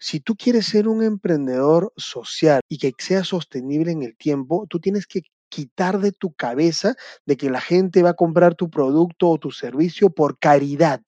[0.00, 4.80] Si tú quieres ser un emprendedor social y que sea sostenible en el tiempo, tú
[4.80, 6.94] tienes que quitar de tu cabeza
[7.26, 11.02] de que la gente va a comprar tu producto o tu servicio por caridad,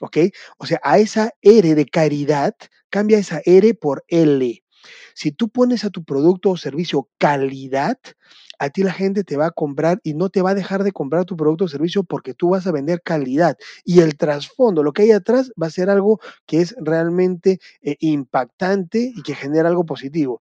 [0.00, 0.18] ¿ok?
[0.58, 2.56] O sea, a esa R de caridad,
[2.90, 4.64] cambia esa R por L.
[5.14, 7.98] Si tú pones a tu producto o servicio calidad,
[8.62, 10.92] a ti la gente te va a comprar y no te va a dejar de
[10.92, 13.56] comprar tu producto o servicio porque tú vas a vender calidad.
[13.84, 17.96] Y el trasfondo, lo que hay atrás, va a ser algo que es realmente eh,
[17.98, 20.42] impactante y que genera algo positivo.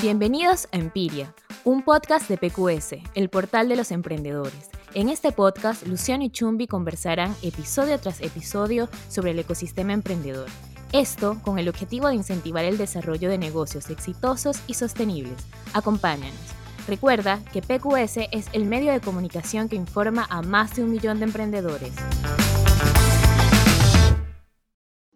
[0.00, 1.34] Bienvenidos a Empiria,
[1.64, 4.70] un podcast de PQS, el portal de los emprendedores.
[4.94, 10.48] En este podcast, Luciano y Chumbi conversarán episodio tras episodio sobre el ecosistema emprendedor.
[10.92, 15.34] Esto con el objetivo de incentivar el desarrollo de negocios exitosos y sostenibles.
[15.74, 16.38] Acompáñanos.
[16.86, 21.18] Recuerda que PQS es el medio de comunicación que informa a más de un millón
[21.18, 21.92] de emprendedores.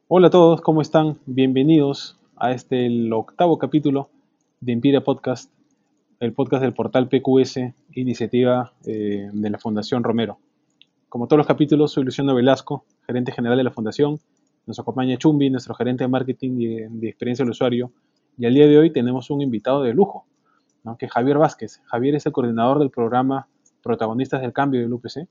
[0.09, 1.19] Hola a todos, ¿cómo están?
[1.25, 4.11] Bienvenidos a este octavo capítulo
[4.61, 5.53] de Empiria Podcast,
[6.19, 7.59] el podcast del portal PQS,
[7.95, 10.39] iniciativa eh, de la Fundación Romero.
[11.09, 14.19] Como todos los capítulos, soy Luciano Velasco, gerente general de la Fundación.
[14.67, 17.93] Nos acompaña Chumbi, nuestro gerente de marketing y de, experiencia del usuario.
[18.39, 20.27] Y al día de hoy tenemos un invitado de lujo,
[20.99, 21.83] que es Javier Vázquez.
[21.87, 23.49] Javier es el coordinador del programa
[23.83, 25.29] Protagonistas del Cambio del UPC.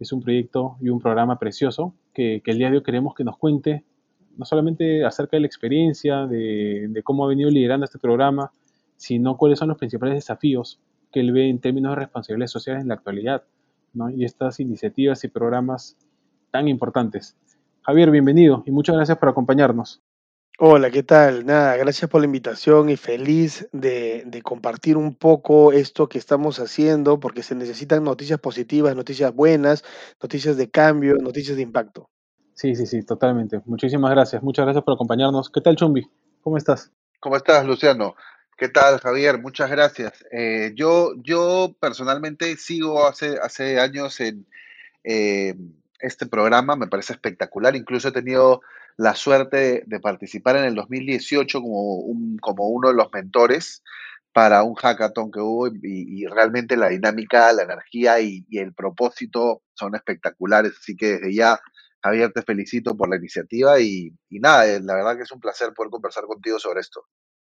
[0.00, 3.24] Es un proyecto y un programa precioso que, que el día de hoy queremos que
[3.24, 3.84] nos cuente
[4.36, 8.52] no solamente acerca de la experiencia, de, cómo ha venido liderando este programa,
[8.96, 10.80] sino cuáles son los principales desafíos
[11.12, 13.44] que él ve en términos de responsabilidades sociales en la actualidad,
[13.94, 14.10] ¿no?
[14.10, 15.96] y estas iniciativas y programas
[16.50, 17.36] tan importantes.
[17.86, 20.02] Javier, bienvenido y muchas gracias por acompañarnos.
[20.58, 21.46] Hola, ¿qué tal?
[21.46, 26.58] Nada, gracias por la invitación y feliz de, de, compartir un poco esto que estamos
[26.58, 29.84] haciendo porque se necesitan noticias positivas, noticias buenas,
[30.20, 32.10] noticias de cambio, noticias de impacto.
[32.54, 33.60] Sí, sí, sí, totalmente.
[33.66, 34.42] Muchísimas gracias.
[34.42, 35.48] Muchas gracias por acompañarnos.
[35.48, 36.10] ¿Qué tal, Chumbi?
[36.40, 36.90] ¿Cómo estás?
[37.20, 38.16] ¿Cómo estás, Luciano?
[38.56, 39.40] ¿Qué tal, Javier?
[39.40, 40.24] Muchas gracias.
[40.32, 44.44] Eh, yo, yo personalmente sigo hace, hace años en
[45.04, 45.54] eh,
[46.06, 47.76] este programa, me parece espectacular.
[47.76, 48.62] Incluso he tenido
[48.96, 53.82] la suerte de, participar en el 2018 como, un, como uno de los mentores
[54.32, 59.62] para un hackathon que hubo y, realmente la dinámica, la energía y, y, el propósito
[59.74, 60.72] son espectaculares.
[60.78, 61.58] Así que desde ya
[62.06, 65.72] Javier, te felicito por la iniciativa y, nada, eh, la verdad que es un placer
[65.74, 67.02] poder conversar contigo sobre esto.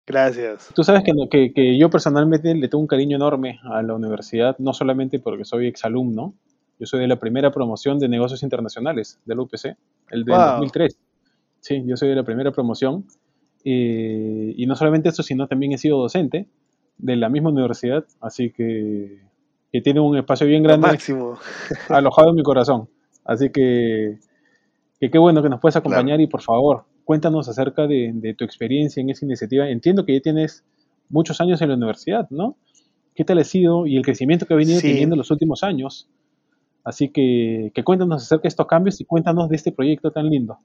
[0.05, 0.69] Gracias.
[0.73, 4.73] Tú sabes que, que, yo personalmente le tengo un cariño enorme a la universidad, no
[4.73, 6.33] solamente porque soy exalumno,
[6.79, 9.77] yo soy de la primera promoción de negocios internacionales de la UPC,
[10.11, 10.97] el de 2003.
[11.59, 13.05] Sí, yo soy de la primera promoción.
[13.63, 16.47] Eh, y no solamente eso, sino también he sido docente
[16.97, 19.19] de la misma universidad, así que,
[19.71, 21.37] que tiene un espacio bien grande máximo.
[21.89, 22.87] alojado en mi corazón.
[23.25, 24.19] Así que
[24.99, 29.01] que qué bueno que nos puedes acompañar y por favor, cuéntanos acerca de, tu experiencia
[29.01, 29.69] en esa iniciativa.
[29.69, 30.63] Entiendo que ya tienes
[31.09, 32.57] muchos años en la universidad, ¿no?
[33.15, 36.09] ¿Qué tal ha sido y el crecimiento que ha venido teniendo en los últimos años?
[36.87, 40.57] Así que, cuéntanos acerca de estos cambios y cuéntanos de este proyecto tan lindo.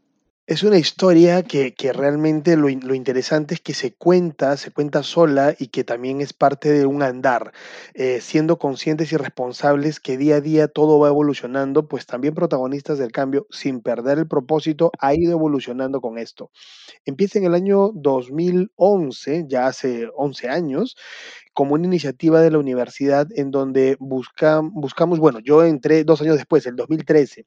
[0.47, 5.03] Es una historia que, que realmente lo, lo, interesante es que se cuenta, se cuenta
[5.03, 7.53] sola y que también es parte de un andar,
[7.95, 12.99] eh, siendo conscientes y responsables que día a día todo va evolucionando, pues también protagonistas
[12.99, 16.53] del cambio, sin perder el propósito, ha ido evolucionando con esto.
[17.05, 20.97] Empieza en el año 2011, ya hace 11 años,
[21.53, 26.37] como una iniciativa de la universidad en donde busca, buscamos, bueno, yo entré dos años
[26.37, 27.47] después, el 2013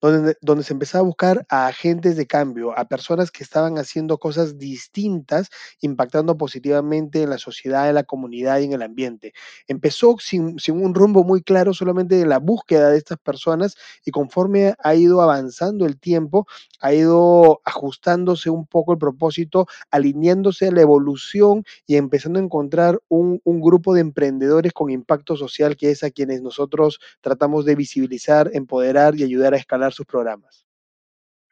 [0.00, 4.18] donde, donde se empezaba a buscar a agentes de cambio, a personas que estaban haciendo
[4.18, 9.32] cosas distintas, impactando positivamente en la sociedad, en la comunidad y en el ambiente.
[9.66, 14.10] Empezó sin, sin un rumbo muy claro, solamente en la búsqueda de estas personas y
[14.10, 16.46] conforme ha ido avanzando el tiempo,
[16.80, 23.00] ha ido ajustándose un poco el propósito, alineándose a la evolución y empezando a encontrar
[23.08, 27.76] un, un grupo de emprendedores con impacto social que es a quienes nosotros tratamos de
[27.76, 30.66] visibilizar, empoderar y ayudar a escalar sus programas.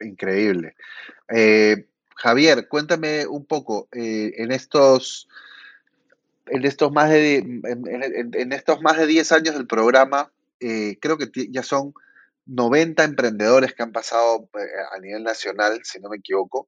[0.03, 0.75] Increíble.
[1.29, 5.27] Eh, Javier, cuéntame un poco, eh, en estos
[6.47, 11.29] en estos más de en, estos más de 10 años del programa, eh, creo que
[11.49, 11.93] ya son
[12.45, 14.49] 90 emprendedores que han pasado
[14.91, 16.67] a nivel nacional, si no me equivoco.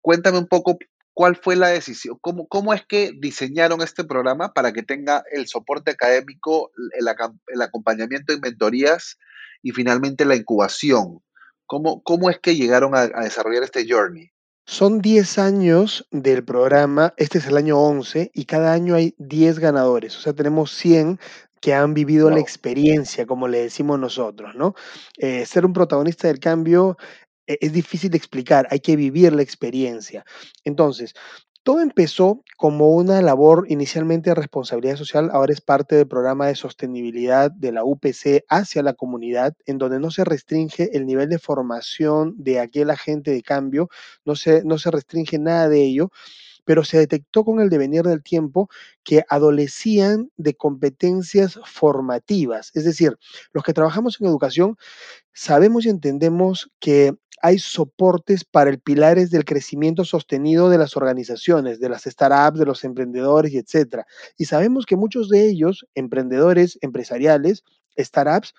[0.00, 0.78] Cuéntame un poco
[1.14, 5.46] cuál fue la decisión, cómo, cómo es que diseñaron este programa para que tenga el
[5.46, 7.08] soporte académico, el,
[7.48, 9.18] el acompañamiento en mentorías
[9.62, 11.20] y finalmente la incubación.
[11.66, 14.30] ¿Cómo, cómo es que llegaron a, a desarrollar este journey?
[14.66, 19.58] Son 10 años del programa, este es el año 11 y cada año hay 10
[19.60, 21.18] ganadores, o sea, tenemos 100
[21.60, 24.74] que han vivido la experiencia, como le decimos nosotros, ¿no?
[25.16, 26.96] Eh, ser un protagonista del cambio
[27.46, 30.24] e, es difícil de explicar, hay que vivir la experiencia.
[30.64, 31.14] Entonces,
[31.68, 36.54] todo empezó como una labor inicialmente de responsabilidad social, ahora es parte del programa de
[36.54, 41.38] sostenibilidad de la UPC hacia la comunidad, en donde no se restringe el nivel de
[41.38, 43.90] formación de aquel agente de cambio,
[44.24, 46.10] no se, no se restringe nada de ello,
[46.64, 48.70] pero se detectó con el devenir del tiempo
[49.04, 52.70] que adolecían de competencias formativas.
[52.72, 53.18] Es decir,
[53.52, 54.78] los que trabajamos en educación
[55.34, 61.80] sabemos y entendemos que hay soportes para el pilares del crecimiento sostenido de las organizaciones,
[61.80, 64.06] de las startups, de los emprendedores y etcétera.
[64.36, 67.64] Y sabemos que muchos de ellos, emprendedores empresariales,
[67.96, 68.54] startups,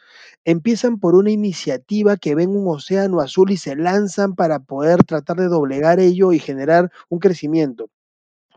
[0.46, 5.38] empiezan por una iniciativa que ven un océano azul y se lanzan para poder tratar
[5.38, 7.90] de doblegar ello y generar un crecimiento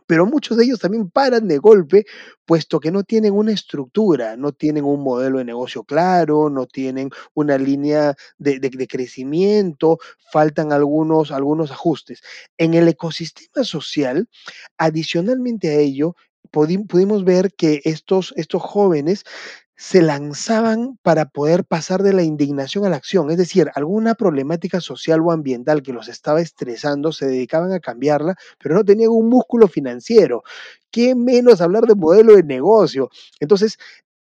[0.07, 2.05] pero muchos de ellos también paran de golpe,
[2.45, 7.11] puesto que no tienen una estructura, no tienen un modelo de negocio claro, no tienen
[7.35, 9.99] una línea de, crecimiento,
[10.33, 12.23] faltan algunos, algunos ajustes.
[12.59, 14.29] En el ecosistema social,
[14.79, 16.17] adicionalmente a ello,
[16.51, 19.25] pudimos ver que estos, estos jóvenes
[19.83, 24.81] se lanzaban para poder pasar de la indignación a la acción, es decir, alguna problemática
[24.81, 29.29] social o ambiental que los estaba estresando, se dedicaban a cambiarla, pero no tenían un
[29.29, 30.45] músculo financiero.
[30.93, 33.11] ¿Qué menos hablar de modelo de negocio?
[33.41, 33.77] Entonces,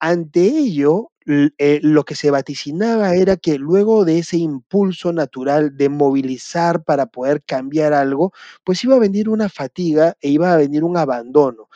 [0.01, 5.87] ante ello, eh, lo que se vaticinaba era que luego de ese impulso natural de
[5.87, 8.33] movilizar para poder cambiar algo,
[8.65, 11.69] pues iba a venir una fatiga e iba a venir un abandono.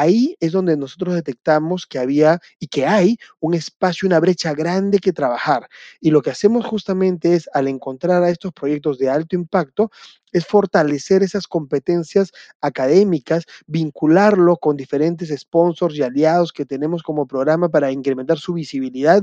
[0.00, 4.98] Ahí es donde nosotros detectamos que había y que hay un espacio, una brecha grande
[4.98, 5.68] que trabajar.
[6.00, 9.90] Y lo que hacemos justamente es, al encontrar a estos proyectos de alto impacto,
[10.32, 12.30] es fortalecer esas competencias
[12.60, 19.22] académicas, vincularlo con diferentes sponsors y aliados que tenemos como programa para incrementar su visibilidad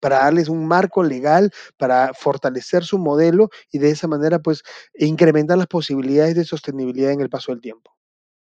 [0.00, 4.62] para darles un marco legal, para fortalecer su modelo y de esa manera pues
[4.94, 7.95] incrementar las posibilidades de sostenibilidad en el paso del tiempo.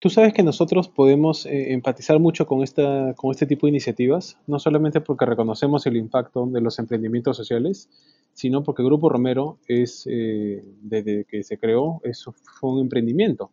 [0.03, 5.01] Tú sabes que nosotros podemos eh, empatizar mucho con, este tipo de iniciativas, no solamente
[5.01, 7.89] porque reconocemos el impacto de los emprendimientos sociales,
[8.33, 13.53] sino porque Grupo Romero es, eh, desde que se creó, eso fue un emprendimiento.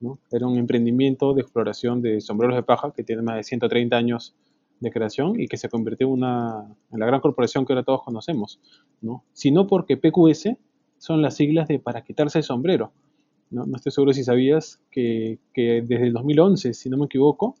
[0.00, 0.18] ¿no?
[0.30, 4.34] Era un emprendimiento de exploración de sombreros de paja que tiene más de 130 años
[4.80, 8.58] de creación y que se convirtió en la gran corporación que ahora todos conocemos,
[9.02, 9.22] ¿no?
[9.34, 10.56] sino porque PQS
[10.96, 12.90] son las siglas de para quitarse el sombrero.
[13.50, 17.56] No, estoy seguro si sabías que, desde el 2011, si no me equivoco,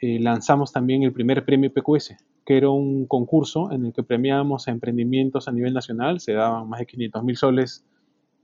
[0.00, 4.66] eh, lanzamos también el primer premio PQS, que era un concurso en el que premiábamos
[4.66, 7.84] a emprendimientos a nivel nacional, se daban más de 500 mil soles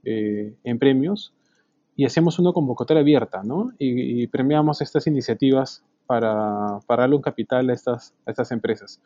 [0.05, 1.33] eh, en premios,
[1.97, 3.73] y hacíamos una convocatoria abierta, ¿no?
[3.77, 9.01] Y, premiábamos estas iniciativas para, para, darle un capital a estas, a estas empresas.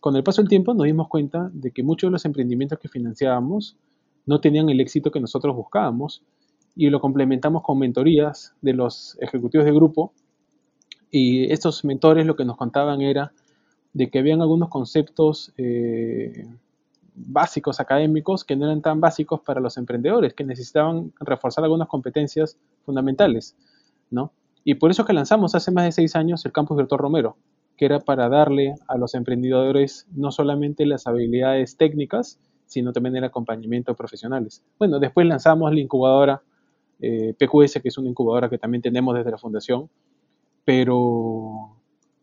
[0.00, 2.88] Con el paso del tiempo nos dimos cuenta de que muchos de los emprendimientos que
[2.88, 3.76] financiábamos
[4.26, 6.22] no tenían el éxito que nosotros buscábamos
[6.76, 10.12] y lo complementamos con mentorías de los ejecutivos de grupo.
[11.10, 13.32] Y estos mentores lo que nos contaban era
[13.92, 16.46] de que habían algunos conceptos eh,
[17.14, 22.58] básicos académicos que no eran tan básicos para los emprendedores, que necesitaban reforzar algunas competencias
[22.84, 23.56] fundamentales,
[24.10, 24.32] ¿no?
[24.64, 27.36] Y por eso que lanzamos hace más de seis años el Campus Virtual Romero,
[27.76, 33.24] que era para darle a los emprendedores no solamente las habilidades técnicas, sino también el
[33.24, 34.64] acompañamiento profesionales.
[34.78, 36.42] Bueno, después lanzamos la incubadora
[37.00, 39.88] eh, PQS, que es una incubadora que también tenemos desde la fundación,
[40.64, 41.76] pero,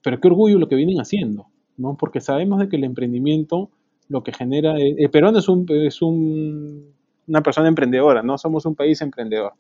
[0.04, 1.48] pero qué orgullo lo que vienen haciendo,
[1.78, 1.98] ¿no?
[1.98, 3.70] Porque sabemos de que el emprendimiento
[4.10, 6.94] lo que genera, el eh, Perú es, un, es un,
[7.28, 8.38] una persona emprendedora, ¿no?
[8.38, 9.54] Somos un país emprendedor.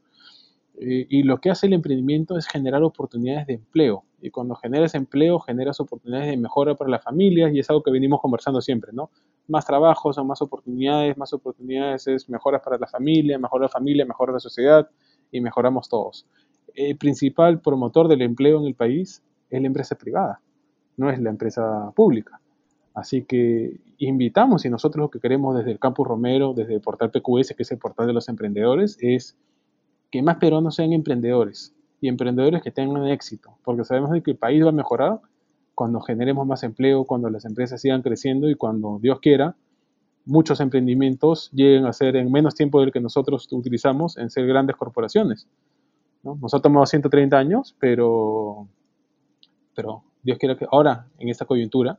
[0.80, 4.04] Eh, y lo que hace el emprendimiento es generar oportunidades de empleo.
[4.22, 7.92] Y cuando generas empleo, generas oportunidades de mejora para las familias y es algo que
[7.92, 9.10] venimos conversando siempre, ¿no?
[9.48, 14.06] Más trabajos son más oportunidades, más oportunidades es mejoras para la familia, mejora la familia,
[14.06, 14.90] mejora la sociedad
[15.32, 16.26] y mejoramos todos.
[16.74, 20.42] El principal promotor del empleo en el país es la empresa privada,
[20.98, 22.40] no es la empresa pública.
[22.94, 27.12] Así que invitamos y nosotros lo que queremos desde el Campus Romero, desde el portal
[27.12, 29.38] PQS, que es el portal de los emprendedores, es
[30.12, 34.64] que más peruanos sean emprendedores y emprendedores que tengan éxito, porque sabemos que el país
[34.64, 35.22] va a mejorar
[35.76, 39.56] cuando generemos más empleo, cuando las empresas sigan creciendo y cuando Dios quiera,
[40.26, 44.76] muchos emprendimientos lleguen a ser en menos tiempo del que nosotros utilizamos en ser grandes
[44.76, 45.48] corporaciones.
[46.24, 46.38] ¿no?
[46.42, 48.68] Nos ha tomado 130 años, pero,
[49.76, 51.98] pero Dios quiera que ahora, en esta coyuntura,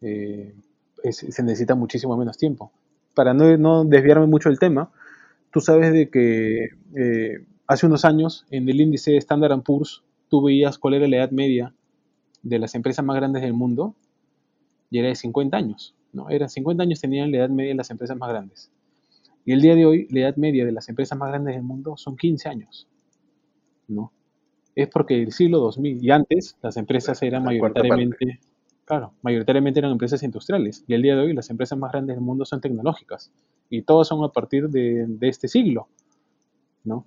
[0.00, 0.54] eh,
[1.10, 2.72] se necesita muchísimo menos tiempo.
[3.14, 4.90] Para no, no, desviarme mucho del tema,
[5.50, 10.78] tú sabes de que eh, hace unos años en el índice Standard Poor's tú veías
[10.78, 11.74] cuál era la edad media
[12.44, 13.94] de las empresas más grandes del mundo
[14.90, 15.94] y era de 50 años.
[16.12, 16.30] ¿no?
[16.30, 18.70] Eran 50 años tenían la edad media de las empresas más grandes.
[19.44, 21.96] Y el día de hoy, la edad media de las empresas más grandes del mundo
[21.96, 22.86] son 15 años.
[23.88, 24.12] ¿no?
[24.74, 28.40] Es porque el siglo 2000 y antes las empresas eran mayoritariamente,
[28.84, 30.84] claro, mayoritariamente eran empresas industriales.
[30.86, 33.32] Y el día de hoy las empresas más grandes del mundo son tecnológicas.
[33.68, 35.88] Y todas son a partir de, de este siglo.
[36.84, 37.06] ¿no?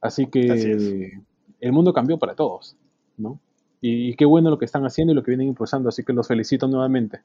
[0.00, 1.12] Así que
[1.60, 2.76] el mundo cambió para todos.
[3.16, 3.38] ¿no?
[3.84, 5.90] Y, y qué bueno lo que están haciendo y lo que vienen impulsando.
[5.90, 7.20] Así que los felicito nuevamente.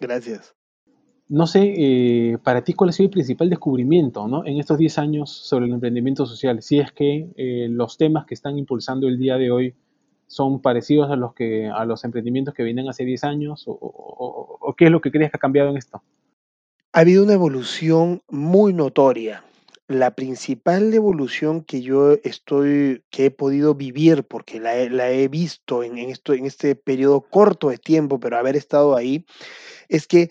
[0.00, 0.54] Gracias.
[1.28, 4.46] No sé, eh, para ti, ¿cuál ha sido el principal descubrimiento ¿no?
[4.46, 6.62] en estos 10 años sobre el emprendimiento social?
[6.62, 9.74] Si es que eh, los temas que están impulsando el día de hoy
[10.28, 14.58] son parecidos a los, que, a los emprendimientos que vienen hace 10 años, o, o,
[14.60, 16.00] o qué es lo que crees que ha cambiado en esto?
[16.92, 19.42] Ha habido una evolución muy notoria.
[19.88, 25.84] La principal evolución que yo estoy, que he podido vivir, porque la la he visto
[25.84, 29.24] en, en, esto, en este periodo corto de tiempo, pero haber estado ahí,
[29.88, 30.30] es que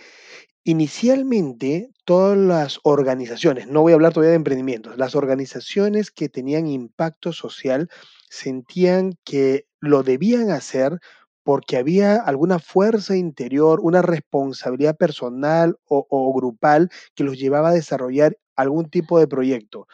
[0.65, 6.67] inicialmente todas las organizaciones, no voy a hablar todavía de emprendimientos, las organizaciones que tenían
[6.67, 7.89] impacto social
[8.29, 10.99] sentían que lo debían hacer
[11.43, 17.73] porque había alguna fuerza interior, una responsabilidad personal o, o, grupal que los llevaba a
[17.73, 19.87] desarrollar algún tipo de proyecto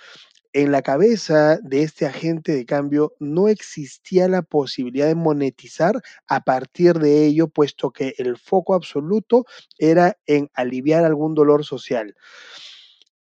[0.53, 6.44] en la cabeza de este agente de cambio no existía la posibilidad de monetizar a
[6.44, 9.46] partir de ello, puesto que el foco absoluto
[9.77, 12.15] era en aliviar algún dolor social.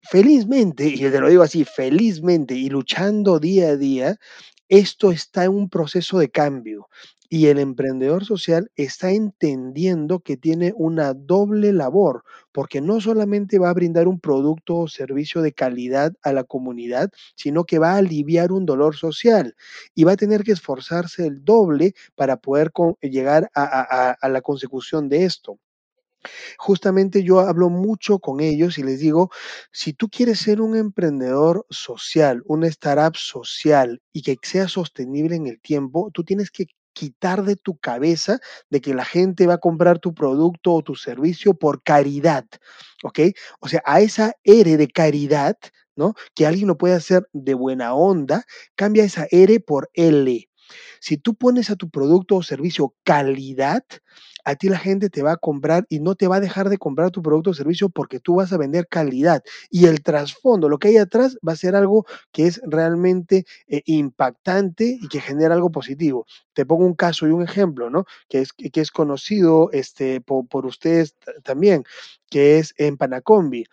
[0.03, 4.17] Felizmente, y te lo digo así, felizmente y luchando día a día,
[4.69, 6.89] esto está en un proceso de cambio
[7.29, 13.71] y el emprendedor social está entendiendo que tiene una doble labor, porque no solamente va
[13.71, 17.99] a brindar un producto o servicio de calidad a la comunidad, sino que va a
[17.99, 19.55] aliviar un dolor social
[19.95, 25.09] y va a tener que esforzarse el doble para poder llegar a, a, la consecución
[25.09, 25.59] de esto.
[26.59, 29.31] Justamente yo hablo mucho con ellos y les digo,
[29.73, 35.47] si tú quieres ser un emprendedor social, una startup social y que sea sostenible en
[35.47, 39.59] el tiempo, tú tienes que quitar de tu cabeza de que la gente va a
[39.59, 42.47] comprar tu producto o tu servicio por caridad,
[43.05, 43.21] ¿ok?
[43.61, 45.57] O sea, a esa R de caridad,
[45.95, 46.15] ¿no?
[46.35, 50.49] Que alguien lo puede hacer de buena onda, cambia esa R por L.
[51.01, 53.85] Si tú pones a tu producto o servicio calidad,
[54.47, 56.79] a ti la gente te va a comprar y no te va a dejar de
[56.79, 59.43] comprar tu producto o servicio porque tú vas a vender calidad.
[59.71, 63.83] Y el trasfondo, lo que hay atrás, va a ser algo que es realmente eh,
[63.87, 66.27] impactante y que genera algo positivo.
[66.53, 68.05] Te pongo un caso y un ejemplo, ¿no?
[68.29, 71.83] Que es, que es conocido este, por, por ustedes también,
[72.31, 73.65] que es en Panacombi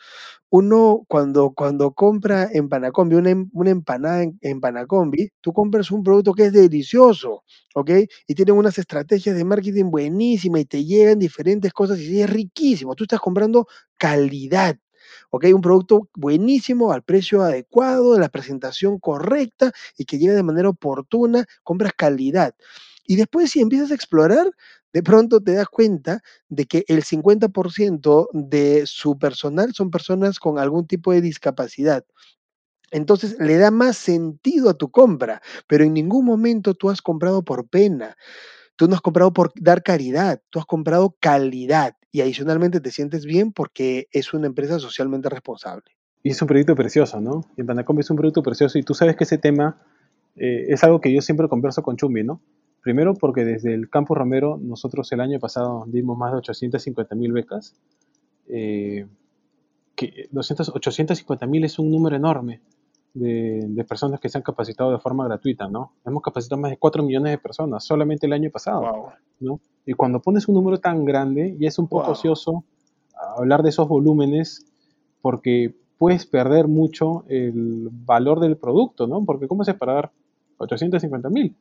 [0.53, 6.03] uno cuando, cuando compra en Panacombi una, em, empanada en, en, Panacombi, tú compras un
[6.03, 7.43] producto que es delicioso,
[7.73, 7.89] ¿ok?
[8.27, 12.93] Y tienen unas estrategias de marketing buenísimas y te llegan diferentes cosas y es riquísimo.
[12.93, 13.65] Tú estás comprando
[13.97, 14.77] calidad,
[15.31, 15.45] ¿ok?
[15.55, 20.69] Un producto buenísimo al precio adecuado, de la presentación correcta y que llega de manera
[20.69, 22.53] oportuna, compras calidad.
[23.05, 24.51] Y después si empiezas a explorar,
[24.93, 30.59] de pronto te das cuenta de que el 50% de su personal son personas con
[30.59, 32.05] algún tipo de discapacidad.
[32.91, 37.43] Entonces le da más sentido a tu compra, pero en ningún momento tú has comprado
[37.43, 38.15] por pena.
[38.75, 43.25] Tú no has comprado por dar caridad, tú has comprado calidad y adicionalmente te sientes
[43.25, 45.83] bien porque es una empresa socialmente responsable.
[46.21, 47.41] Y es un proyecto precioso, ¿no?
[47.57, 49.81] En Panacom es un producto precioso y tú sabes que ese tema
[50.35, 52.41] eh, es algo que yo siempre converso con Chumbi, ¿no?
[52.83, 57.31] Primero porque desde el Campus Romero nosotros el año pasado dimos más de 850 mil
[57.31, 57.75] becas.
[58.49, 59.07] Eh,
[59.95, 62.59] que 850 mil es un número enorme
[63.13, 65.93] de, de, personas que se han capacitado de forma gratuita, ¿no?
[66.05, 69.09] Hemos capacitado más de 4 millones de personas solamente el año pasado, wow.
[69.39, 69.59] ¿no?
[69.85, 72.11] Y cuando pones un número tan grande, ya es un poco wow.
[72.13, 72.63] ocioso
[73.37, 74.65] hablar de esos volúmenes
[75.21, 79.23] porque puedes perder mucho el valor del producto, ¿no?
[79.23, 80.11] Porque ¿cómo se para dar
[80.57, 81.55] 850 mil?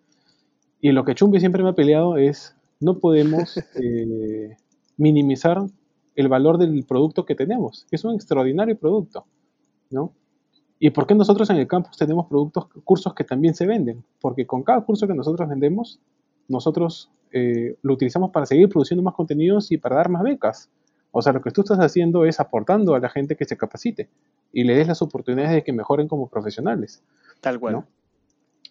[0.83, 4.57] Y lo que Chumbi siempre me ha peleado es, no podemos eh,
[4.99, 5.63] minimizar
[6.17, 9.25] el valor del producto que tenemos, es un extraordinario producto,
[9.89, 10.13] ¿no?
[10.81, 14.05] ¿Y por qué nosotros en el campus tenemos productos, cursos que también se venden?
[14.21, 16.01] Porque con cada curso que nosotros vendemos,
[16.49, 20.69] nosotros eh, lo utilizamos para seguir produciendo más contenidos y para dar más becas.
[21.13, 24.09] O sea, lo que tú estás haciendo es aportando a la gente que se capacite
[24.53, 27.01] y le des las oportunidades de que mejoren como profesionales.
[27.41, 27.85] Tal cual.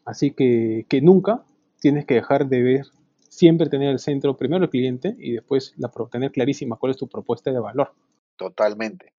[0.04, 1.46] Así que, que nunca
[1.82, 2.86] tienes que dejar de ver,
[3.28, 5.76] siempre tener el centro primero el cliente y después
[6.12, 7.94] tener clarísima cuál es tu propuesta de valor.
[8.38, 9.14] Totalmente.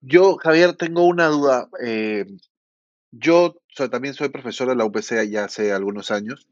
[0.00, 1.68] Yo, Javier, tengo una duda.
[1.84, 2.24] Eh,
[3.10, 3.56] yo
[3.90, 6.48] también soy profesor de la UPC ya hace algunos años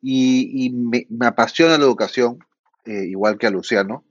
[0.00, 2.38] y, me, apasiona la educación,
[2.84, 4.04] eh, igual que a Luciano.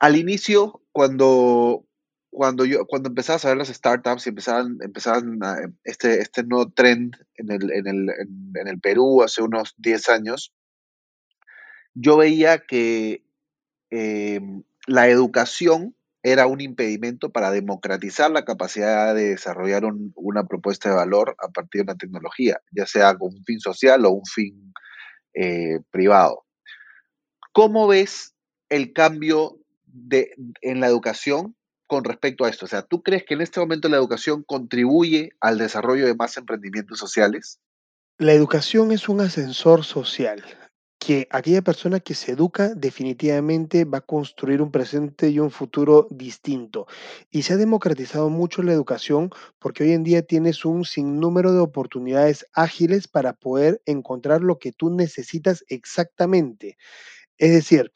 [0.00, 1.84] Al inicio, cuando,
[2.30, 5.40] cuando, yo, cuando empezabas a ver las startups y empezaban, empezaban
[5.84, 8.10] este, este nuevo trend en el, en, el,
[8.54, 10.52] en el Perú hace unos 10 años,
[11.94, 13.24] yo veía que
[13.90, 19.84] em, la educación era un impedimento para democratizar la capacidad de desarrollar
[20.14, 24.04] una propuesta de valor a partir de una tecnología, ya sea con un fin social
[24.04, 24.72] o un fin
[25.34, 26.44] eh, privado.
[27.52, 28.34] ¿Cómo ves
[28.68, 31.56] el cambio de, en la educación
[31.90, 32.66] con respecto a esto?
[32.66, 36.36] O sea, ¿tú crees que en este momento la educación contribuye al desarrollo de más
[36.36, 37.58] emprendimientos sociales?
[38.16, 40.44] La educación es un ascensor social
[41.00, 46.06] que aquella persona que se educa definitivamente va a construir un presente y un futuro
[46.12, 46.86] distinto.
[47.28, 51.58] Y se ha democratizado mucho la educación porque hoy en día tienes un sinnúmero de
[51.58, 56.76] oportunidades ágiles para poder encontrar lo que tú necesitas exactamente.
[57.40, 57.90] Es decir,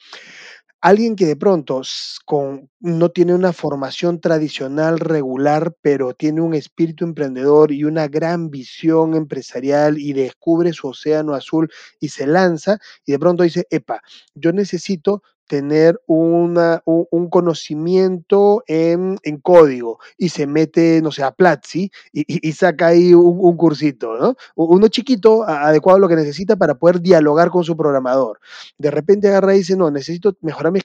[0.84, 1.80] alguien que de pronto
[2.26, 8.50] con, no tiene una formación tradicional regular, pero tiene un espíritu emprendedor y una gran
[8.50, 14.02] visión empresarial y descubre su océano azul y se lanza y de pronto dice, epa,
[14.34, 21.90] yo necesito tener una, un, conocimiento en, código y se mete, no sé, a Platzi
[22.12, 24.36] y, saca ahí un, cursito, ¿no?
[24.54, 28.40] Uno chiquito, adecuado a lo que necesita para poder dialogar con su programador.
[28.78, 30.84] De repente agarra y dice, no, necesito mejorar mis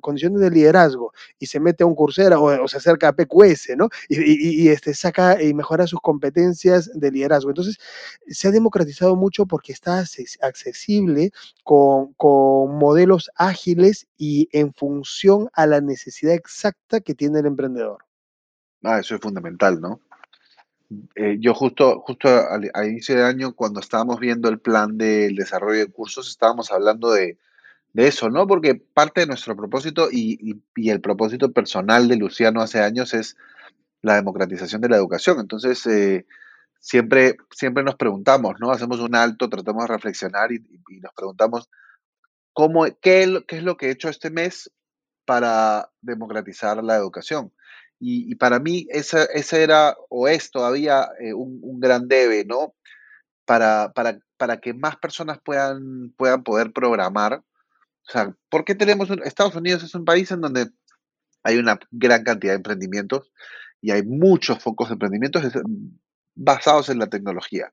[0.00, 3.88] condiciones de liderazgo y se mete a un cursera o, se acerca a PQS, ¿no?
[4.08, 7.50] Y, este, saca y mejora sus competencias de liderazgo.
[7.50, 7.78] Entonces,
[8.28, 10.04] se ha democratizado mucho porque está
[10.40, 11.32] accesible
[11.64, 18.04] con, con modelos ágiles y en función a la necesidad exacta que tiene el emprendedor.
[18.82, 20.00] Ah, eso es fundamental, ¿no?
[21.16, 25.80] Eh, yo justo, justo al, inicio de año, cuando estábamos viendo el plan del desarrollo
[25.80, 27.38] de cursos, estábamos hablando de,
[27.94, 28.46] eso, ¿no?
[28.46, 33.36] Porque parte de nuestro propósito y, el propósito personal de Luciano hace años es
[34.02, 35.40] la democratización de la educación.
[35.40, 36.24] Entonces, eh,
[36.78, 38.70] siempre, siempre nos preguntamos, ¿no?
[38.70, 40.60] Hacemos un alto, tratamos de reflexionar y
[41.00, 41.68] nos preguntamos,
[43.00, 44.70] qué, es lo que he hecho este mes
[45.24, 47.52] para democratizar la educación.
[48.00, 49.26] Y, para mí ese,
[49.62, 52.74] era o es todavía eh, un, gran debe, ¿no?
[53.44, 57.34] Para, para, para, que más personas puedan, puedan poder programar.
[57.34, 60.68] O sea, ¿por qué tenemos Estados Unidos es un país en donde
[61.42, 63.32] hay una gran cantidad de emprendimientos
[63.80, 65.42] y hay muchos focos de emprendimientos
[66.34, 67.72] basados en la tecnología.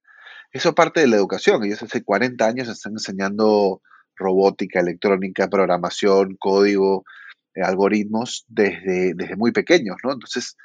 [0.51, 1.63] Eso parte de la educación.
[1.63, 3.81] Ellos hace 40 años están enseñando
[4.15, 7.03] robótica, electrónica, programación, código,
[7.53, 10.13] eh, algoritmos desde, desde muy pequeños, ¿no?
[10.13, 10.55] Entonces,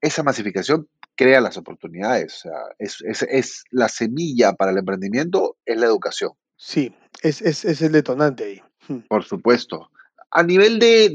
[0.00, 2.34] esa masificación crea las oportunidades.
[2.34, 6.32] O sea, es, es, la semilla para el emprendimiento, es la educación.
[6.56, 8.62] Sí, es, es el detonante ahí.
[8.88, 9.00] Hmm.
[9.08, 9.90] Por supuesto.
[10.34, 11.10] A nivel de,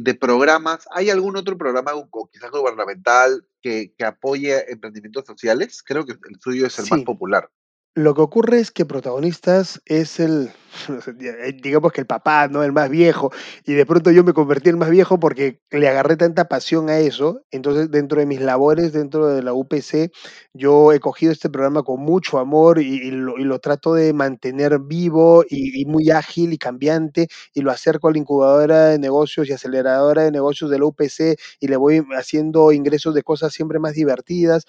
[0.00, 5.82] de, programas, ¿hay algún otro programa, o quizás gubernamental, que, que, apoye emprendimientos sociales?
[5.82, 7.50] Creo que el suyo es el más popular.
[7.94, 10.50] Lo que ocurre es que protagonistas es el,
[11.62, 12.62] digamos que el papá, ¿no?
[12.62, 13.30] El más viejo.
[13.66, 17.00] Y de pronto yo me convertí en más viejo porque le agarré tanta pasión a
[17.00, 17.42] eso.
[17.50, 20.10] Entonces, dentro de mis labores, dentro de la UPC,
[20.54, 25.84] yo he cogido este programa con mucho amor y, lo, trato de mantener vivo y,
[25.84, 27.28] muy ágil y cambiante.
[27.52, 31.38] Y lo acerco a la incubadora de negocios y aceleradora de negocios de la UPC
[31.60, 34.64] y le voy haciendo ingresos de cosas siempre más divertidas.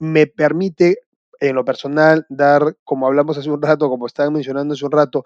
[0.00, 1.02] Me permite
[1.40, 5.24] en lo personal, dar, como hablamos hace un rato, como estaban mencionando hace un rato,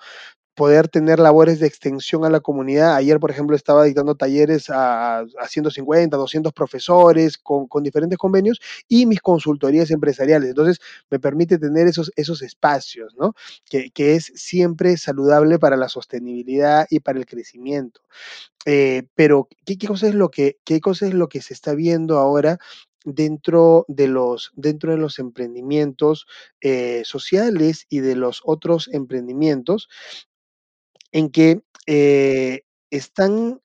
[0.54, 2.94] poder tener labores de extensión a la comunidad.
[2.94, 9.20] Ayer, por ejemplo, estaba dictando talleres a, 150, 200 profesores con, diferentes convenios y mis
[9.20, 10.50] consultorías empresariales.
[10.50, 10.78] Entonces,
[11.10, 13.34] me permite tener esos, esos espacios, ¿no?
[13.68, 18.00] Que, es siempre saludable para la sostenibilidad y para el crecimiento.
[18.66, 22.18] Eh, pero, ¿qué, cosa es lo que, ¿qué cosa es lo que se está viendo
[22.18, 22.58] ahora
[23.04, 26.26] dentro de los, dentro de los emprendimientos
[26.60, 29.88] eh, sociales y de los otros emprendimientos
[31.12, 33.60] en que eh, están,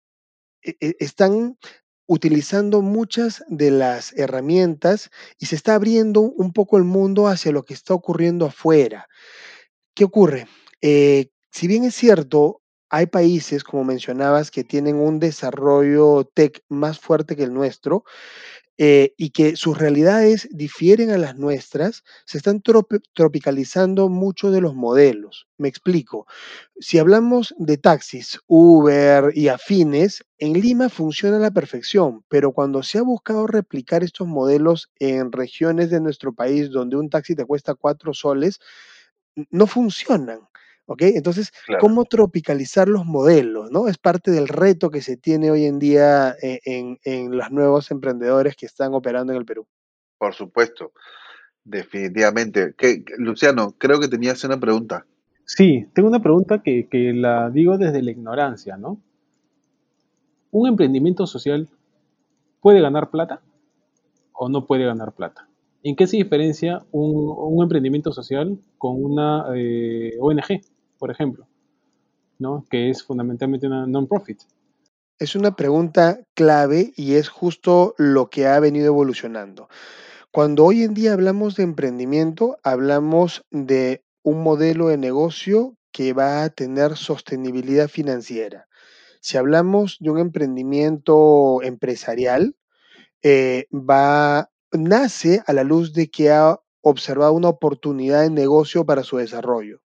[0.62, 1.58] e, e, están
[2.06, 7.64] utilizando muchas de las herramientas y se está abriendo un poco el mundo hacia lo
[7.64, 9.08] que está ocurriendo afuera.
[9.94, 10.48] ¿Qué ocurre?
[10.82, 17.00] Eh, si bien es cierto, hay países, como mencionabas, que tienen un desarrollo tech más
[17.00, 18.04] fuerte que el nuestro,
[18.80, 24.62] eh, y que sus realidades difieren a las nuestras, se están tropi- tropicalizando muchos de
[24.62, 25.48] los modelos.
[25.58, 26.28] Me explico.
[26.80, 32.84] Si hablamos de taxis, Uber y afines, en Lima funciona a la perfección, pero cuando
[32.84, 37.46] se ha buscado replicar estos modelos en regiones de nuestro país donde un taxi te
[37.46, 38.60] cuesta cuatro soles,
[39.52, 40.42] no funcionan.
[40.92, 41.04] ¿Ok?
[41.04, 43.70] Entonces, Claro, ¿cómo tropicalizar los modelos?
[43.72, 43.88] ¿no?
[43.88, 47.92] Es parte del reto que se tiene hoy en día eh, en, en los nuevos
[47.92, 49.68] emprendedores que están operando en el Perú.
[50.18, 50.92] por supuesto,
[51.64, 52.74] definitivamente.
[52.78, 55.06] ¿Qué- qué- Luciano, creo que tenías una pregunta.
[55.46, 59.00] Sí, tengo una pregunta que, que la digo desde la ignorancia, ¿no?
[60.52, 61.68] ¿Un emprendimiento social
[62.62, 63.42] puede ganar plata
[64.34, 65.48] o no puede ganar plata?
[65.84, 70.62] ¿En qué se diferencia un, un emprendimiento social con una eh, ONG,
[71.00, 71.48] por ejemplo,
[72.38, 72.66] ¿no?
[72.70, 74.42] Que es fundamentalmente una non-profit.
[75.18, 79.68] Es una pregunta clave y es justo lo que ha venido evolucionando.
[80.32, 86.44] Cuando hoy en día hablamos de emprendimiento, hablamos de un modelo de negocio que va
[86.44, 88.68] a tener sostenibilidad financiera.
[89.22, 92.56] Si hablamos de un emprendimiento empresarial,
[93.22, 99.04] eh, va, nace a la luz de que ha observado una oportunidad de negocio para
[99.04, 99.82] su desarrollo.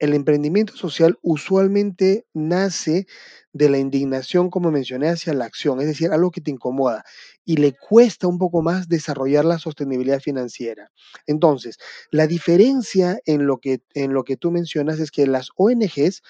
[0.00, 3.06] El emprendimiento social usualmente nace
[3.52, 7.04] de la indignación, como mencioné, hacia la acción, es decir, algo que te incomoda
[7.44, 10.90] y le cuesta un poco más desarrollar la sostenibilidad financiera.
[11.26, 11.78] Entonces,
[12.10, 16.22] la diferencia en lo que, en lo que tú mencionas es que las ONGs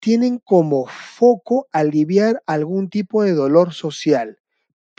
[0.00, 4.39] tienen como foco aliviar algún tipo de dolor social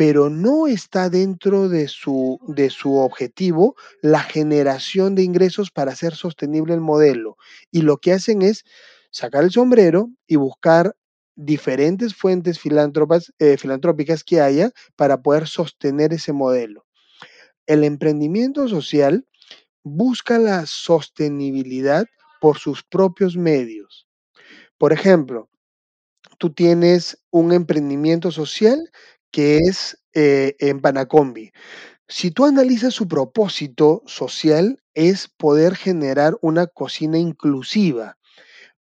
[0.02, 6.16] pero no está dentro de su, de su objetivo la generación de ingresos para hacer
[6.16, 7.38] sostenible el modelo.
[7.70, 8.66] Y lo que hacen es
[9.12, 10.96] sacar el sombrero y buscar
[11.36, 16.88] diferentes fuentes eh, filantrópicas que haya para poder sostener ese modelo.
[17.68, 19.28] El emprendimiento social
[19.84, 22.08] busca la sostenibilidad
[22.40, 24.08] por sus propios medios.
[24.80, 25.48] Por ejemplo,
[26.40, 28.90] tú tienes un emprendimiento social
[29.32, 31.52] que es eh, en Panacombi.
[32.08, 38.18] Si tú analizas su propósito social, es poder generar una cocina inclusiva,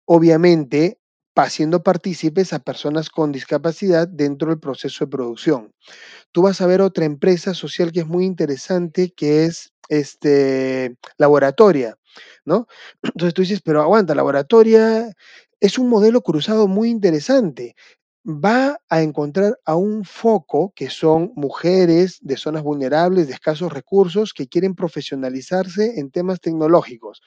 [0.05, 0.99] obviamente
[1.35, 5.71] haciendo partícipes a personas con discapacidad dentro del proceso de producción
[6.31, 11.95] tú vas a ver otra empresa social que es muy interesante, que es este, Laboratoria,
[12.45, 12.67] ¿no?
[13.03, 15.13] Entonces tú dices, pero aguanta, Laboratoria
[15.59, 17.75] es un modelo cruzado muy interesante.
[18.23, 24.33] Va a encontrar a un foco que son mujeres de zonas vulnerables, de escasos recursos,
[24.33, 27.21] que quieren profesionalizarse en temas tecnológicos.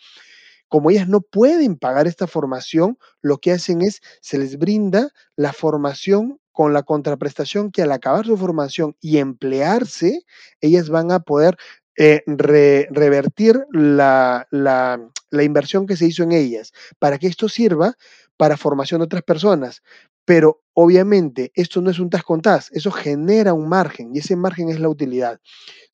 [0.69, 5.53] Como ellas no pueden pagar esta formación, lo que hacen es, se les brinda la
[5.53, 10.21] formación con la contraprestación que al acabar su formación y emplearse,
[10.61, 11.57] ellas van a poder
[11.97, 17.49] eh, re- revertir la, la, la inversión que se hizo en ellas, para que esto
[17.49, 17.95] sirva
[18.37, 19.83] para formación de otras personas.
[20.25, 24.37] Pero obviamente esto no es un tas con tas, eso genera un margen y ese
[24.37, 25.41] margen es la utilidad.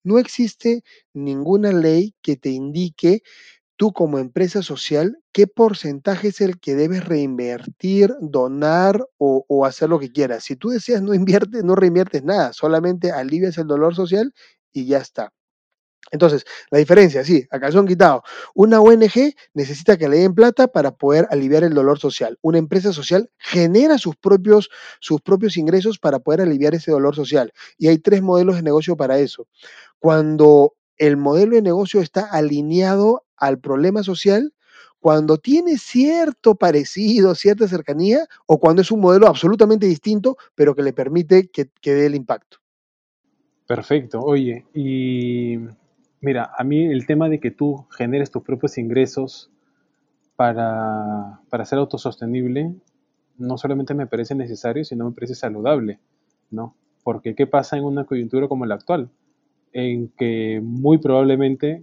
[0.04, 0.82] No existe
[1.14, 3.22] ninguna ley que te indique
[3.76, 9.98] tú como empresa social, ¿qué porcentaje es el que debes reinvertir, donar o, hacer lo
[9.98, 10.44] que quieras?
[10.44, 14.34] Si tú deseas no inviertes, no reinviertes nada, solamente alivias el dolor social
[14.72, 15.32] y ya está.
[16.10, 18.22] Entonces, la diferencia, sí, a calzón quitado.
[18.54, 22.38] Una ONG necesita que le den plata para poder aliviar el dolor social.
[22.42, 27.52] Una empresa social genera sus propios, sus propios ingresos para poder aliviar ese dolor social.
[27.78, 29.46] Y hay tres modelos de negocio para eso.
[29.98, 34.52] Cuando el modelo de negocio está alineado al problema social,
[34.98, 40.82] cuando tiene cierto parecido, cierta cercanía, o cuando es un modelo absolutamente distinto, pero que
[40.82, 42.58] le permite que, que dé el impacto.
[43.66, 44.20] Perfecto.
[44.20, 45.56] Oye, y
[46.20, 49.50] mira, a mí el tema de que tú generes tus propios ingresos
[50.36, 52.74] para, para ser autosostenible
[53.38, 55.98] no solamente me parece necesario, sino me parece saludable,
[56.50, 56.76] ¿no?
[57.02, 59.10] Porque ¿qué pasa en una coyuntura como la actual?
[59.72, 61.82] En que muy probablemente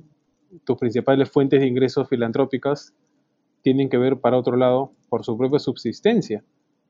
[0.63, 2.93] tus principales fuentes de ingresos filantrópicas
[3.63, 6.43] tienen que ver para otro lado por su propia subsistencia,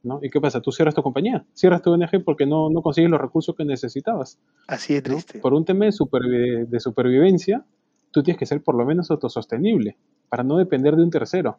[0.07, 0.19] ¿no?
[0.23, 0.61] ¿Y qué pasa?
[0.61, 4.39] Tú cierras tu compañía, cierras tu ONG porque no, no consigues los recursos que necesitabas,
[4.67, 5.15] Así de ¿no?
[5.15, 5.39] triste.
[5.39, 7.63] Por un tema de, supervi- de supervivencia,
[8.11, 9.97] tú tienes que ser por lo menos autosostenible
[10.29, 11.57] para no depender de un tercero.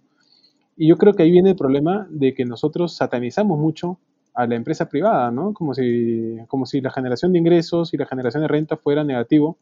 [0.77, 3.99] Y yo creo que ahí viene el problema de que nosotros satanizamos mucho
[4.35, 5.53] a la empresa privada, ¿no?
[5.53, 9.57] Como si, como si la generación de ingresos y la generación de renta fuera negativo,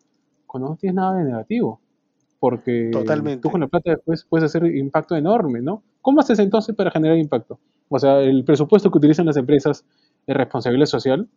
[0.46, 1.81] cuando no tienes nada de negativo.
[2.38, 3.40] porque Totalmente.
[3.42, 5.83] tú con la plata después puedes hacer impacto enorme, ¿no?
[6.03, 7.59] ¿Cómo haces entonces para generar impacto?
[7.88, 9.85] O sea, el presupuesto que utilizan las empresas
[10.27, 11.29] de responsabilidad social,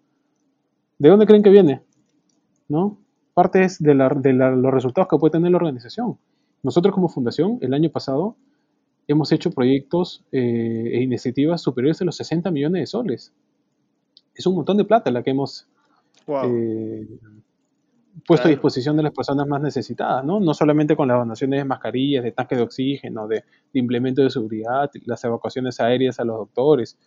[0.97, 1.81] ¿de dónde creen que viene?
[2.67, 2.97] ¿No?
[3.33, 6.17] Parte es de, la- de la- los resultados que puede tener la organización.
[6.63, 8.35] Nosotros como fundación, el año pasado,
[9.07, 13.31] hemos hecho proyectos eh, e iniciativas superiores a los 60 millones de soles.
[14.35, 15.67] Es un montón de plata la que hemos
[16.27, 16.41] Wow.
[16.45, 17.07] eh,
[18.25, 18.49] puesto a Claro.
[18.49, 20.39] disposición de las personas más necesitadas, ¿no?
[20.39, 23.43] No solamente con las donaciones de mascarillas, de tanques de oxígeno, de,
[23.73, 26.97] de implementos de seguridad, las evacuaciones aéreas a los doctores,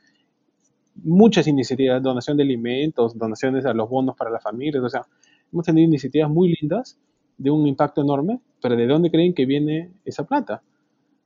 [0.96, 5.06] muchas iniciativas, donación de alimentos, donaciones a los bonos para las familias, o sea,
[5.52, 6.98] hemos tenido iniciativas muy lindas
[7.38, 10.62] de un impacto enorme, pero ¿de dónde creen que viene esa plata?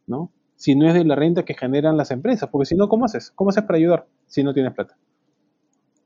[0.07, 0.31] ¿No?
[0.55, 3.31] Si no es de la renta que generan las empresas, porque si no, ¿cómo haces?
[3.35, 4.97] ¿Cómo haces para ayudar si no tienes plata?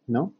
[0.07, 0.33] ¿No?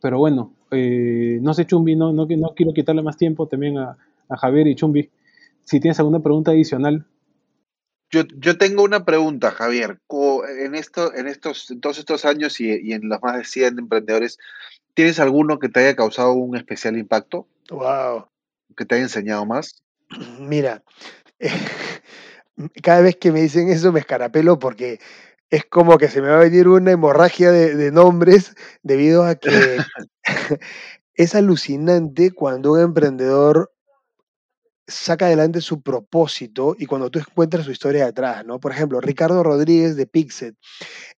[0.00, 3.96] Pero bueno, eh, no sé, Chumbi, no, no, no quiero quitarle más tiempo también a,
[4.28, 5.10] a Javier y Chumbi.
[5.64, 7.06] Si tienes alguna pregunta adicional,
[8.10, 9.98] Yo, yo tengo una pregunta, Javier.
[10.60, 13.78] En, esto, en, estos, en todos estos años y, y en los más de 100
[13.78, 14.38] emprendedores,
[14.94, 17.48] ¿tienes alguno que te haya causado un especial impacto?
[17.70, 18.28] Wow.
[18.76, 19.82] ¿Que te haya enseñado más?
[20.38, 20.84] Mira,
[22.82, 25.00] cada vez que me dicen eso me escarapelo porque
[25.54, 29.36] es como que se me va a venir una hemorragia de, de nombres debido a
[29.36, 29.50] que
[31.14, 33.70] es alucinante cuando un emprendedor
[34.86, 38.60] saca adelante su propósito y cuando tú encuentras su historia de atrás, ¿no?
[38.60, 40.56] Por ejemplo, Ricardo Rodríguez de Pixet.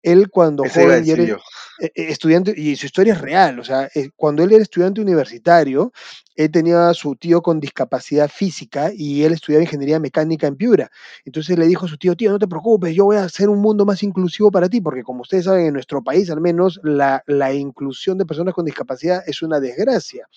[0.02, 1.36] Él cuando Ese joven y era eh,
[1.80, 5.92] eh, estudiante, y su historia es real, o sea, eh, cuando él era estudiante universitario,
[6.36, 10.90] él tenía a su tío con discapacidad física y él estudiaba ingeniería mecánica en Piura.
[11.24, 13.60] Entonces le dijo a su tío, tío, no te preocupes, yo voy a hacer un
[13.60, 17.22] mundo más inclusivo para ti, porque como ustedes saben, en nuestro país al menos la,
[17.26, 20.28] la inclusión de personas con discapacidad es una desgracia.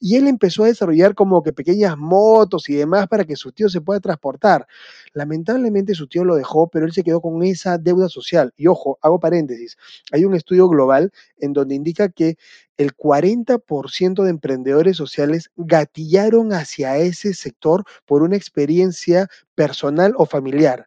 [0.00, 3.68] Y él empezó a desarrollar como que pequeñas motos y demás para que su tío
[3.68, 4.66] se pueda transportar.
[5.12, 8.52] Lamentablemente su tío lo dejó, pero él se quedó con esa deuda social.
[8.56, 9.76] Y ojo, hago paréntesis,
[10.12, 12.36] hay un estudio global en donde indica que
[12.80, 20.86] el 40% de emprendedores sociales gatillaron hacia ese sector por una experiencia personal o familiar.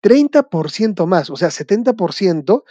[0.00, 2.62] 30% más, o sea, 70%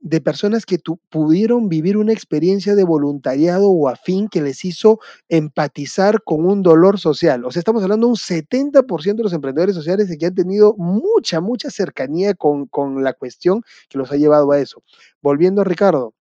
[0.00, 6.22] de personas que pudieron vivir una experiencia de voluntariado o afín que les hizo empatizar
[6.24, 7.46] con un dolor social.
[7.46, 11.40] O sea, estamos hablando de un 70% de los emprendedores sociales que han tenido mucha,
[11.40, 12.68] mucha cercanía con
[13.02, 14.82] la cuestión que los ha llevado a eso.
[15.22, 16.12] Volviendo a Ricardo,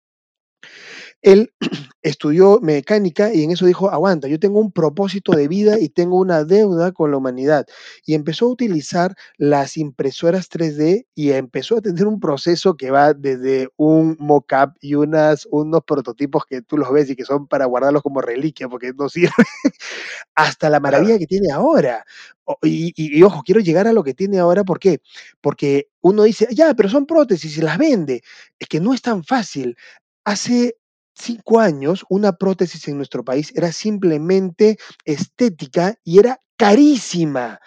[1.23, 1.53] él
[2.03, 6.19] estudió mecánica y en eso dijo, aguanta, yo tengo un propósito de vida y tengo
[6.19, 7.67] una deuda con la humanidad.
[8.05, 13.15] Y empezó a utilizar las impresoras 3D y empezó a tener un proceso que va
[13.15, 17.67] desde un mock-up y unas, unos prototipos que tú los ves y que son para
[17.67, 19.33] guardarlos como reliquia porque no sirven,
[20.35, 22.05] hasta la maravilla que tiene ahora.
[22.45, 25.01] O- Y, y- y ojo, quiero llegar a lo que tiene ahora, ¿por qué?
[25.41, 28.23] Porque uno dice, ya, pero son prótesis y las vende.
[28.59, 29.77] Es que no es tan fácil.
[30.25, 30.77] Hace
[31.15, 37.61] cinco años, una prótesis en nuestro país era simplemente estética y era carísima.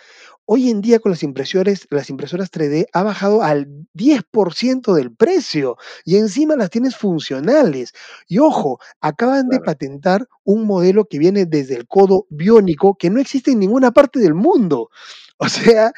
[0.47, 5.75] Hoy en día con las impresoras, las impresoras 3D ha bajado al 10% del precio
[6.03, 7.93] y encima las tienes funcionales.
[8.27, 13.19] Y ojo, acaban de patentar un modelo que viene desde el codo biónico que no
[13.19, 14.91] existe en ninguna parte del mundo.
[15.39, 15.91] O sea,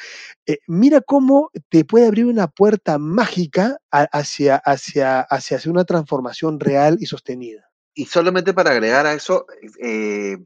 [0.46, 6.98] eh, mira cómo te puede abrir una puerta mágica hacia, hacia, hacia una transformación real
[7.00, 7.70] y sostenida.
[7.94, 9.46] Y solamente para agregar a eso,
[9.80, 10.38] eh,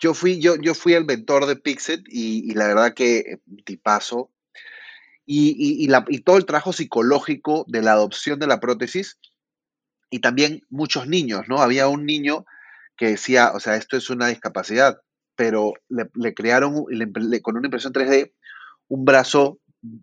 [0.00, 3.38] yo, fui, yo, yo fui el mentor de Pixet y, y la verdad que eh,
[3.64, 4.30] tipazo.
[5.26, 9.18] Y, y, y la- y todo el trabajo psicológico de la adopción de la prótesis
[10.10, 11.60] y también muchos niños, ¿no?
[11.60, 12.44] Había un niño
[12.96, 15.00] que decía, o sea, esto es una discapacidad,
[15.36, 18.32] pero le, le crearon le- le- con una impresión 3D
[18.88, 19.58] un brazo,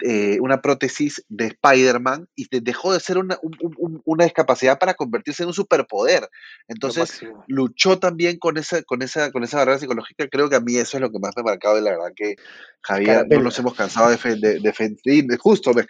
[0.05, 4.77] eh, una prótesis de Spider-Man y de- dejó de ser una, un- un- una discapacidad
[4.79, 6.29] para convertirse en un superpoder.
[6.67, 10.27] Entonces, luchó también con esa, con esa, con esa barrera psicológica.
[10.29, 12.13] Creo que a mí eso es lo que más me ha marcado y la verdad
[12.15, 12.35] que,
[12.81, 15.85] Javier, no nos hemos cansado de, fe- de, de fe- de- justo, me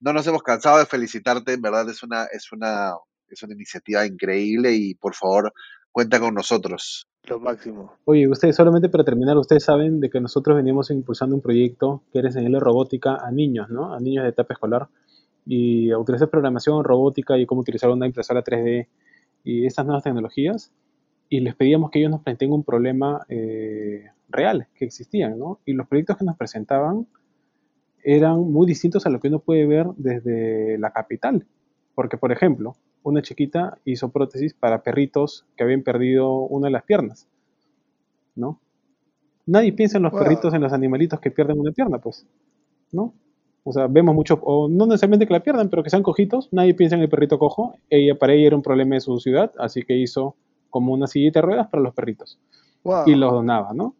[0.00, 2.94] no nos hemos cansado de felicitarte, en verdad es una, es una,
[3.28, 5.52] es una iniciativa increíble y por favor,
[5.92, 7.06] cuenta con nosotros.
[7.28, 7.92] Lo máximo.
[8.04, 12.18] Oye, ustedes, solamente para terminar, ustedes saben de que nosotros venimos impulsando un proyecto que
[12.18, 13.94] era enseñarle robótica a niños, ¿no?
[13.94, 14.88] A niños de etapa escolar.
[15.46, 18.88] Y a utilizar programación, robótica y cómo utilizar una impresora 3D
[19.44, 20.72] y estas nuevas tecnologías.
[21.28, 25.60] Y les pedíamos que ellos nos planteen un problema eh, real que existían, ¿no?
[25.64, 27.06] Y los proyectos que nos presentaban
[28.02, 31.46] eran muy distintos a lo que uno puede ver desde la capital.
[31.94, 36.82] Porque, por ejemplo, una chiquita hizo prótesis para perritos que habían perdido una de las
[36.84, 37.28] piernas,
[38.34, 38.60] ¿no?
[39.46, 40.20] Nadie piensa en los Wow.
[40.22, 42.26] perritos, en los animalitos que pierden una pierna, pues,
[42.92, 43.14] ¿no?
[43.64, 46.74] O sea, vemos muchos, o no necesariamente que la pierdan, pero que sean cojitos, nadie
[46.74, 47.74] piensa en el perrito cojo.
[47.90, 50.34] Ella, para ella era un problema de su ciudad, así que hizo
[50.70, 52.38] como una sillita de ruedas para los perritos
[52.84, 53.04] Wow.
[53.06, 53.94] y los donaba, ¿no?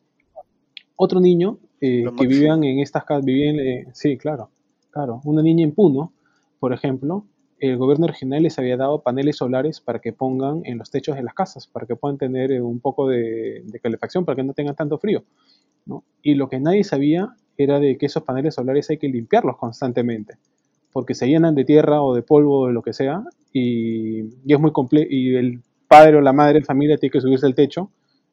[0.97, 4.51] Otro niño eh, que vivían en estas casas, vivían, eh, sí, claro,
[4.91, 6.13] claro, una niña en Puno,
[6.59, 7.25] por ejemplo,
[7.61, 11.23] el gobierno regional les había dado paneles solares para que pongan en los techos de
[11.23, 14.55] las casas, para que puedan tener eh, un poco de, de calefacción, para que no
[14.55, 15.23] tengan tanto frío.
[16.23, 20.37] Y lo que nadie sabía era de que esos paneles solares hay que limpiarlos constantemente,
[20.93, 24.61] porque se llenan de tierra o de polvo o de lo que sea, y, es
[24.61, 27.91] muy comple y el padre o la madre de familia tiene que subirse al techo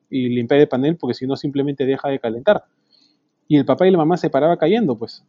[0.09, 2.63] y limpiar el panel porque si no simplemente deja de calentar.
[3.47, 5.23] Y el papá y la mamá se paraba cayendo, pues,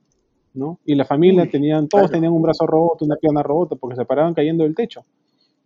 [0.58, 0.78] ¿no?
[0.84, 2.12] Y la familia tenían, todos claro.
[2.12, 5.04] tenían un brazo roto, una pierna rota, porque se paraban cayendo del techo.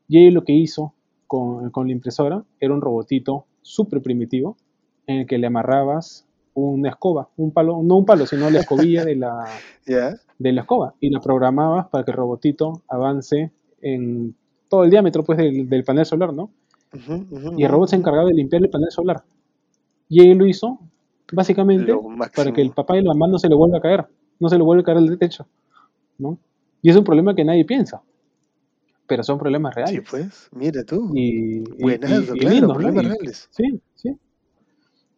[0.08, 0.92] Y ella lo que hizo
[1.26, 4.56] con, con la impresora era un robotito súper primitivo
[5.06, 9.04] en el que le amarrabas una escoba, un palo, no un palo, sino la escobilla
[9.04, 9.46] de la,
[10.38, 13.50] de la escoba y la programabas para que el robotito avance
[13.80, 14.34] en
[14.68, 16.50] todo el diámetro pues del, del panel solar, ¿no?
[17.56, 19.22] Y el robot se encargaba de limpiar el panel solar.
[20.10, 20.78] Y él lo hizo
[21.32, 21.94] básicamente
[22.36, 24.06] para que el papá y la mamá no se le vuelva a caer,
[24.42, 25.46] no se le vuelva a caer el techo,
[26.18, 26.36] ¿no?
[26.82, 28.02] Y es un problema que nadie piensa,
[29.06, 29.94] pero son problemas reales.
[29.94, 31.12] Sí, pues, mira tú.
[31.14, 32.74] Y, Buenazo, y- y claro, lindos, ¿no?
[32.74, 33.48] problemas reales.
[33.50, 34.16] Sí, sí.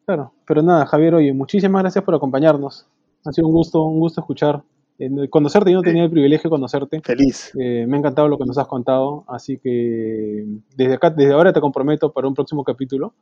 [0.06, 2.86] Claro, pero nada, Javier, oye, muchísimas gracias por acompañarnos.
[3.24, 4.62] Ha sido un gusto, un gusto escuchar,
[4.98, 5.70] eh, conocerte.
[5.72, 7.00] Yo no tenía el privilegio de conocerte.
[7.02, 7.52] Feliz.
[7.58, 10.44] Eh, me ha encantado lo que nos has contado, así que
[10.76, 13.14] desde acá, desde ahora te comprometo para un próximo capítulo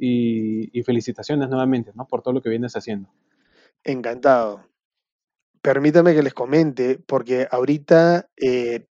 [0.00, 2.04] y, y felicitaciones nuevamente, ¿no?
[2.06, 3.08] Por todo lo que vienes haciendo.
[3.84, 4.62] Encantado.
[5.66, 8.86] Permítame que les comente, porque ahorita eh,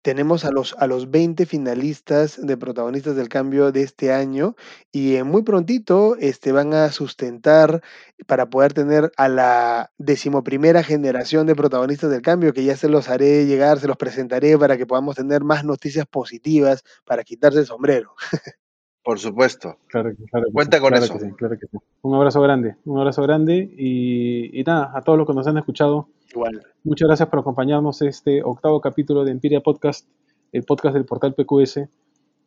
[0.00, 4.56] tenemos a los, a los 20 finalistas de protagonistas del cambio de este año
[4.90, 7.82] y eh, muy prontito este, van a sustentar
[8.26, 13.10] para poder tener a la decimoprimera generación de protagonistas del cambio, que ya se los
[13.10, 17.66] haré llegar, se los presentaré para que podamos tener más noticias positivas para quitarse el
[17.66, 18.14] sombrero.
[19.04, 19.76] Por supuesto.
[19.88, 21.14] Claro, que- claro que Cuenta sí, con claro eso.
[21.14, 21.78] que sí, claro que sí.
[22.02, 25.58] Un abrazo grande, un abrazo grande y, y nada, a todos los que nos han
[25.58, 26.62] escuchado, Igual.
[26.84, 30.06] muchas gracias por acompañarnos este octavo capítulo de Empiria Podcast,
[30.52, 31.88] el podcast del portal PQS.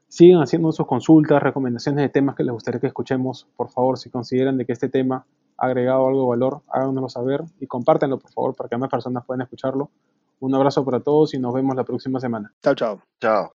[0.08, 3.48] Sigan haciendo sus consultas, recomendaciones de temas que les gustaría que escuchemos.
[3.58, 5.26] Por favor, si consideran de que este tema
[5.58, 9.26] ha agregado algo de valor, háganoslo saber y compártanlo, por favor, para que más personas
[9.26, 9.89] puedan escucharlo.
[10.39, 12.54] Un abrazo para todos y nos vemos la próxima semana.
[12.62, 13.02] Chao, chao.
[13.20, 13.55] Chao.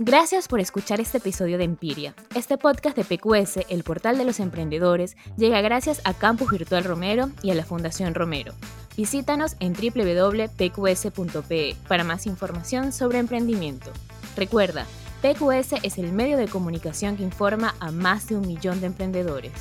[0.00, 2.16] Gracias por escuchar este episodio de Empiria.
[2.34, 7.30] Este podcast de PQS, el portal de los emprendedores, llega gracias a Campus Virtual Romero
[7.44, 8.54] y a la Fundación Romero.
[8.96, 10.56] Visítanos en www.pqs.pe
[11.86, 13.92] para más información sobre emprendimiento.
[14.36, 14.84] Recuerda,
[15.22, 19.52] PQS es el medio de comunicación que informa a más de un millón de emprendedores.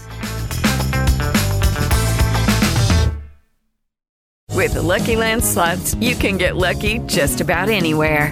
[4.49, 8.31] With Lucky Land slots, you can get lucky just about anywhere.